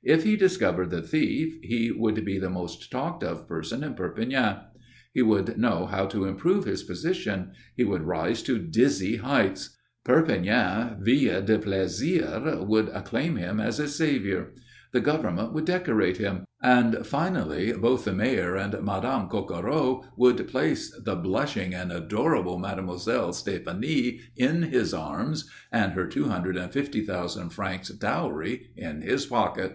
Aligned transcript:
If 0.00 0.22
he 0.22 0.36
discovered 0.36 0.90
the 0.90 1.02
thief, 1.02 1.58
he 1.60 1.90
would 1.90 2.24
be 2.24 2.38
the 2.38 2.48
most 2.48 2.90
talked 2.90 3.22
of 3.24 3.48
person 3.48 3.82
in 3.82 3.94
Perpignan. 3.94 4.60
He 5.12 5.20
would 5.22 5.58
know 5.58 5.86
how 5.86 6.06
to 6.06 6.24
improve 6.24 6.64
his 6.64 6.84
position. 6.84 7.50
He 7.76 7.82
would 7.84 8.02
rise 8.04 8.40
to 8.44 8.58
dizzy 8.60 9.16
heights. 9.16 9.76
Perpignan 10.06 11.02
Ville 11.04 11.42
de 11.42 11.58
Plaisir 11.58 12.64
would 12.64 12.88
acclaim 12.90 13.36
him 13.36 13.58
as 13.60 13.78
its 13.80 13.96
saviour. 13.96 14.54
The 14.92 15.00
Government 15.02 15.52
would 15.52 15.66
decorate 15.66 16.16
him. 16.16 16.46
And 16.62 17.04
finally, 17.04 17.72
both 17.74 18.06
the 18.06 18.14
Mayor 18.14 18.56
and 18.56 18.80
Madame 18.82 19.28
Coquereau 19.28 20.04
would 20.16 20.46
place 20.48 20.98
the 21.04 21.16
blushing 21.16 21.74
and 21.74 21.92
adorable 21.92 22.58
Mademoiselle 22.58 23.30
Stéphanie 23.32 24.20
in 24.36 24.62
his 24.62 24.94
arms 24.94 25.50
and 25.70 25.92
her 25.92 26.06
two 26.06 26.24
hundred 26.28 26.56
and 26.56 26.72
fifty 26.72 27.04
thousand 27.04 27.50
francs 27.50 27.90
dowry 27.90 28.70
in 28.76 29.02
his 29.02 29.26
pocket. 29.26 29.74